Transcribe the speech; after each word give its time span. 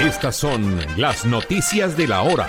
Estas 0.00 0.34
son 0.34 0.78
las 0.96 1.26
noticias 1.26 1.94
de 1.94 2.08
la 2.08 2.22
hora. 2.22 2.46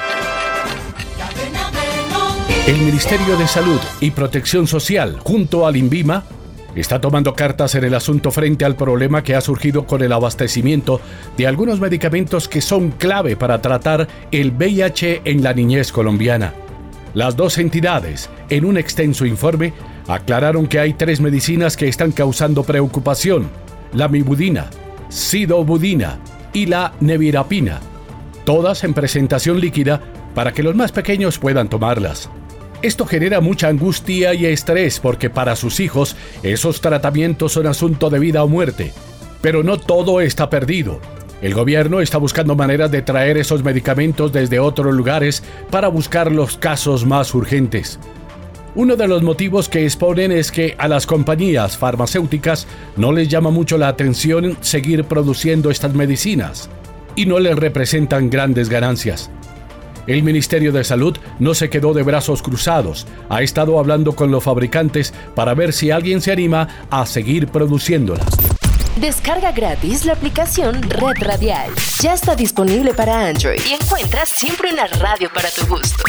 El 2.66 2.78
Ministerio 2.78 3.36
de 3.36 3.46
Salud 3.46 3.80
y 4.00 4.12
Protección 4.12 4.68
Social, 4.68 5.20
junto 5.20 5.68
al 5.68 5.76
INVIMA, 5.76 6.24
está 6.76 7.02
tomando 7.02 7.34
cartas 7.34 7.76
en 7.76 7.84
el 7.84 7.94
asunto 7.94 8.32
frente 8.32 8.64
al 8.64 8.78
problema 8.78 9.22
que 9.22 9.36
ha 9.36 9.42
surgido 9.42 9.86
con 9.86 10.02
el 10.02 10.14
abastecimiento 10.14 11.02
de 11.36 11.46
algunos 11.46 11.82
medicamentos 11.82 12.48
que 12.48 12.62
son 12.62 12.92
clave 12.92 13.36
para 13.36 13.62
tratar 13.62 14.08
el 14.32 14.52
VIH 14.52 15.24
en 15.26 15.44
la 15.44 15.54
niñez 15.54 15.92
colombiana. 15.92 16.54
Las 17.14 17.36
dos 17.36 17.58
entidades, 17.58 18.30
en 18.50 18.64
un 18.64 18.78
extenso 18.78 19.26
informe, 19.26 19.74
aclararon 20.08 20.68
que 20.68 20.80
hay 20.80 20.94
tres 20.94 21.20
medicinas 21.20 21.76
que 21.76 21.90
están 21.90 22.14
causando 22.14 22.64
preocupación, 22.64 23.50
la 23.92 24.08
mibudina, 24.08 24.70
sidobudina 25.10 26.18
y 26.54 26.66
la 26.66 26.94
nevirapina, 27.00 27.80
todas 28.46 28.84
en 28.84 28.94
presentación 28.94 29.60
líquida 29.60 30.02
para 30.36 30.52
que 30.54 30.64
los 30.64 30.76
más 30.76 30.92
pequeños 30.92 31.38
puedan 31.38 31.70
tomarlas. 31.70 32.30
Esto 32.82 33.06
genera 33.06 33.42
mucha 33.42 33.68
angustia 33.68 34.34
y 34.34 34.46
estrés 34.46 35.00
porque 35.00 35.30
para 35.30 35.56
sus 35.56 35.80
hijos 35.80 36.16
esos 36.42 36.82
tratamientos 36.82 37.52
son 37.54 37.68
asunto 37.68 38.10
de 38.10 38.20
vida 38.20 38.44
o 38.44 38.48
muerte. 38.48 38.92
Pero 39.42 39.64
no 39.64 39.78
todo 39.78 40.20
está 40.22 40.50
perdido. 40.50 41.00
El 41.42 41.54
gobierno 41.54 42.02
está 42.02 42.18
buscando 42.18 42.56
maneras 42.56 42.92
de 42.92 43.02
traer 43.02 43.38
esos 43.38 43.64
medicamentos 43.64 44.32
desde 44.32 44.60
otros 44.60 44.94
lugares 44.94 45.44
para 45.70 45.88
buscar 45.88 46.32
los 46.32 46.58
casos 46.58 47.06
más 47.06 47.34
urgentes. 47.34 48.00
Uno 48.74 48.96
de 48.96 49.08
los 49.08 49.22
motivos 49.22 49.68
que 49.68 49.84
exponen 49.84 50.32
es 50.32 50.50
que 50.50 50.76
a 50.78 50.88
las 50.88 51.06
compañías 51.06 51.78
farmacéuticas 51.78 52.68
no 52.96 53.12
les 53.12 53.28
llama 53.28 53.50
mucho 53.50 53.78
la 53.78 53.90
atención 53.90 54.58
seguir 54.62 55.04
produciendo 55.04 55.70
estas 55.70 55.94
medicinas 55.94 56.70
y 57.18 57.26
no 57.26 57.40
les 57.40 57.58
representan 57.58 58.30
grandes 58.30 58.70
ganancias. 58.70 59.30
El 60.08 60.24
Ministerio 60.24 60.72
de 60.72 60.86
Salud 60.86 61.18
no 61.38 61.54
se 61.54 61.70
quedó 61.70 61.94
de 61.94 62.04
brazos 62.04 62.42
cruzados, 62.42 63.08
ha 63.28 63.42
estado 63.42 63.78
hablando 63.78 64.16
con 64.16 64.32
los 64.32 64.44
fabricantes 64.44 65.14
para 65.36 65.54
ver 65.54 65.74
si 65.74 65.92
alguien 65.92 66.22
se 66.22 66.32
anima 66.32 66.68
a 66.90 67.06
seguir 67.06 67.48
produciéndolas. 67.48 68.26
Descarga 68.96 69.52
gratis 69.52 70.06
la 70.06 70.14
aplicación 70.14 70.82
Red 70.84 71.22
Radial. 71.22 71.72
Ya 72.02 72.14
está 72.14 72.36
disponible 72.36 72.94
para 72.94 73.28
Android 73.28 73.60
y 73.70 73.74
encuentras 73.74 74.30
siempre 74.30 74.72
una 74.72 74.88
radio 74.88 75.30
para 75.34 75.50
tu 75.50 75.68
gusto. 75.68 76.04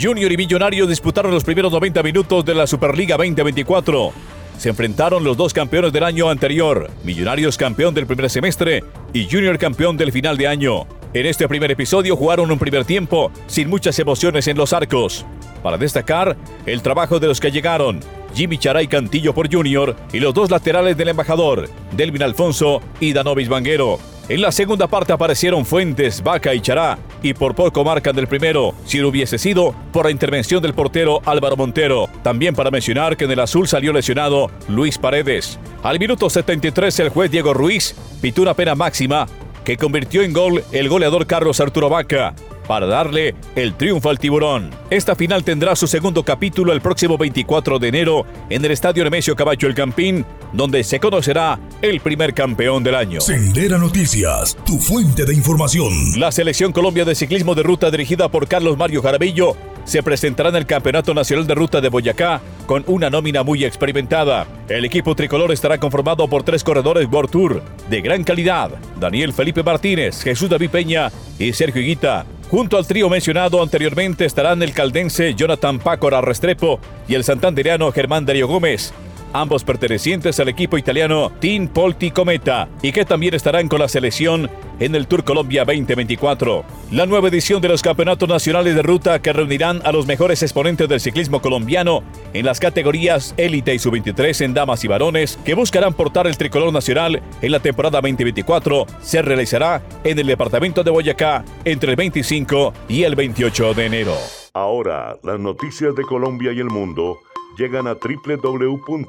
Junior 0.00 0.30
y 0.30 0.36
Millonario 0.36 0.86
disputaron 0.86 1.32
los 1.32 1.44
primeros 1.44 1.72
90 1.72 2.02
minutos 2.02 2.44
de 2.44 2.54
la 2.54 2.66
Superliga 2.66 3.16
2024. 3.16 4.12
Se 4.58 4.68
enfrentaron 4.68 5.24
los 5.24 5.36
dos 5.36 5.52
campeones 5.52 5.92
del 5.92 6.04
año 6.04 6.28
anterior, 6.28 6.90
Millonarios 7.04 7.56
campeón 7.56 7.94
del 7.94 8.06
primer 8.06 8.28
semestre 8.28 8.84
y 9.12 9.28
Junior 9.30 9.58
campeón 9.58 9.96
del 9.96 10.12
final 10.12 10.36
de 10.36 10.48
año. 10.48 10.86
En 11.14 11.26
este 11.26 11.48
primer 11.48 11.70
episodio 11.70 12.16
jugaron 12.16 12.50
un 12.50 12.58
primer 12.58 12.84
tiempo 12.84 13.30
sin 13.46 13.70
muchas 13.70 13.98
emociones 13.98 14.46
en 14.48 14.56
los 14.56 14.72
arcos. 14.72 15.24
Para 15.62 15.78
destacar, 15.78 16.36
el 16.66 16.82
trabajo 16.82 17.18
de 17.18 17.28
los 17.28 17.40
que 17.40 17.50
llegaron, 17.50 18.00
Jimmy 18.34 18.58
Charay 18.58 18.88
Cantillo 18.88 19.34
por 19.34 19.52
Junior 19.52 19.96
y 20.12 20.20
los 20.20 20.34
dos 20.34 20.50
laterales 20.50 20.96
del 20.96 21.08
embajador, 21.08 21.70
Delvin 21.92 22.22
Alfonso 22.22 22.82
y 23.00 23.12
Danovis 23.12 23.48
Banguero. 23.48 23.98
En 24.28 24.40
la 24.40 24.50
segunda 24.50 24.88
parte 24.88 25.12
aparecieron 25.12 25.64
Fuentes, 25.64 26.20
Vaca 26.20 26.52
y 26.52 26.60
Chará, 26.60 26.98
y 27.22 27.32
por 27.32 27.54
poco 27.54 27.84
marcan 27.84 28.16
del 28.16 28.26
primero, 28.26 28.74
si 28.84 28.98
no 28.98 29.06
hubiese 29.06 29.38
sido 29.38 29.72
por 29.92 30.06
la 30.06 30.10
intervención 30.10 30.60
del 30.60 30.74
portero 30.74 31.20
Álvaro 31.24 31.56
Montero. 31.56 32.08
También 32.24 32.52
para 32.52 32.72
mencionar 32.72 33.16
que 33.16 33.26
en 33.26 33.30
el 33.30 33.38
azul 33.38 33.68
salió 33.68 33.92
lesionado 33.92 34.50
Luis 34.66 34.98
Paredes. 34.98 35.60
Al 35.84 36.00
minuto 36.00 36.28
73 36.28 36.98
el 36.98 37.08
juez 37.10 37.30
Diego 37.30 37.54
Ruiz 37.54 37.94
pitó 38.20 38.42
una 38.42 38.54
pena 38.54 38.74
máxima 38.74 39.28
que 39.64 39.76
convirtió 39.76 40.22
en 40.22 40.32
gol 40.32 40.64
el 40.72 40.88
goleador 40.88 41.28
Carlos 41.28 41.60
Arturo 41.60 41.88
Vaca 41.88 42.34
para 42.66 42.86
darle 42.86 43.34
el 43.54 43.74
triunfo 43.74 44.10
al 44.10 44.18
tiburón. 44.18 44.70
Esta 44.90 45.14
final 45.14 45.44
tendrá 45.44 45.76
su 45.76 45.86
segundo 45.86 46.22
capítulo 46.22 46.72
el 46.72 46.80
próximo 46.80 47.16
24 47.18 47.78
de 47.78 47.88
enero 47.88 48.26
en 48.50 48.64
el 48.64 48.70
Estadio 48.70 49.04
Nemesio 49.04 49.36
Caballo 49.36 49.68
El 49.68 49.74
Campín, 49.74 50.24
donde 50.52 50.84
se 50.84 51.00
conocerá 51.00 51.58
el 51.82 52.00
primer 52.00 52.34
campeón 52.34 52.82
del 52.82 52.94
año. 52.94 53.20
Sendera 53.20 53.78
Noticias, 53.78 54.56
tu 54.66 54.78
fuente 54.78 55.24
de 55.24 55.34
información. 55.34 55.92
La 56.18 56.32
Selección 56.32 56.72
Colombia 56.72 57.04
de 57.04 57.14
Ciclismo 57.14 57.54
de 57.54 57.62
Ruta 57.62 57.90
dirigida 57.90 58.28
por 58.28 58.48
Carlos 58.48 58.76
Mario 58.76 59.02
Jaramillo 59.02 59.56
se 59.84 60.02
presentará 60.02 60.48
en 60.48 60.56
el 60.56 60.66
Campeonato 60.66 61.14
Nacional 61.14 61.46
de 61.46 61.54
Ruta 61.54 61.80
de 61.80 61.88
Boyacá 61.88 62.40
con 62.66 62.82
una 62.88 63.08
nómina 63.08 63.44
muy 63.44 63.64
experimentada. 63.64 64.46
El 64.68 64.84
equipo 64.84 65.14
tricolor 65.14 65.52
estará 65.52 65.78
conformado 65.78 66.28
por 66.28 66.42
tres 66.42 66.64
corredores 66.64 67.08
World 67.10 67.30
Tour 67.30 67.62
de 67.88 68.00
gran 68.00 68.24
calidad, 68.24 68.72
Daniel 68.98 69.32
Felipe 69.32 69.62
Martínez, 69.62 70.22
Jesús 70.22 70.50
David 70.50 70.70
Peña 70.70 71.12
y 71.38 71.52
Sergio 71.52 71.80
Higuita. 71.80 72.26
Junto 72.50 72.78
al 72.78 72.86
trío 72.86 73.08
mencionado 73.08 73.60
anteriormente 73.60 74.24
estarán 74.24 74.62
el 74.62 74.72
caldense 74.72 75.34
Jonathan 75.34 75.80
Pácora 75.80 76.20
Restrepo 76.20 76.78
y 77.08 77.14
el 77.14 77.24
santandereano 77.24 77.90
Germán 77.90 78.24
Darío 78.24 78.46
Gómez 78.46 78.92
ambos 79.32 79.64
pertenecientes 79.64 80.38
al 80.40 80.48
equipo 80.48 80.78
italiano 80.78 81.32
Team 81.40 81.68
Polti 81.68 82.10
Cometa, 82.10 82.68
y 82.82 82.92
que 82.92 83.04
también 83.04 83.34
estarán 83.34 83.68
con 83.68 83.80
la 83.80 83.88
selección 83.88 84.50
en 84.78 84.94
el 84.94 85.06
Tour 85.06 85.24
Colombia 85.24 85.64
2024. 85.64 86.64
La 86.92 87.06
nueva 87.06 87.28
edición 87.28 87.62
de 87.62 87.68
los 87.68 87.82
Campeonatos 87.82 88.28
Nacionales 88.28 88.74
de 88.74 88.82
Ruta 88.82 89.20
que 89.20 89.32
reunirán 89.32 89.80
a 89.84 89.92
los 89.92 90.06
mejores 90.06 90.42
exponentes 90.42 90.88
del 90.88 91.00
ciclismo 91.00 91.40
colombiano 91.40 92.02
en 92.32 92.44
las 92.44 92.60
categorías 92.60 93.34
élite 93.36 93.74
y 93.74 93.78
sub-23 93.78 94.44
en 94.44 94.54
damas 94.54 94.84
y 94.84 94.88
varones 94.88 95.38
que 95.44 95.54
buscarán 95.54 95.94
portar 95.94 96.26
el 96.26 96.36
tricolor 96.36 96.72
nacional 96.72 97.22
en 97.40 97.52
la 97.52 97.60
temporada 97.60 98.00
2024 98.00 98.86
se 99.00 99.22
realizará 99.22 99.82
en 100.04 100.18
el 100.18 100.26
departamento 100.26 100.82
de 100.82 100.90
Boyacá 100.90 101.44
entre 101.64 101.90
el 101.90 101.96
25 101.96 102.72
y 102.88 103.02
el 103.04 103.14
28 103.14 103.74
de 103.74 103.86
enero. 103.86 104.14
Ahora, 104.54 105.18
las 105.22 105.38
noticias 105.38 105.94
de 105.94 106.02
Colombia 106.02 106.52
y 106.52 106.60
el 106.60 106.70
mundo 106.70 107.18
llegan 107.56 107.86
a 107.86 107.94
www.cdncol.com. 107.94 109.06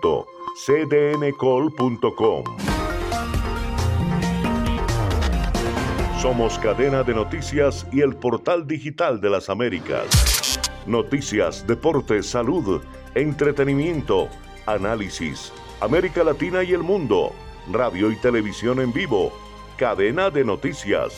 Somos 6.22 6.58
cadena 6.60 7.04
de 7.04 7.14
noticias 7.14 7.86
y 7.92 8.02
el 8.02 8.16
portal 8.16 8.66
digital 8.68 9.22
de 9.22 9.30
las 9.30 9.50
Américas. 9.50 10.60
Noticias, 10.86 11.68
deportes, 11.68 12.26
salud, 12.28 12.82
entretenimiento, 13.14 14.28
análisis, 14.66 15.54
América 15.80 16.24
Latina 16.24 16.64
y 16.64 16.74
el 16.74 16.82
mundo, 16.82 17.34
radio 17.72 18.12
y 18.12 18.16
televisión 18.16 18.80
en 18.80 18.92
vivo, 18.92 19.32
cadena 19.78 20.30
de 20.30 20.44
noticias. 20.44 21.14